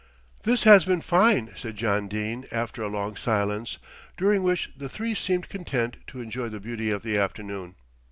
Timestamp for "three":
4.89-5.13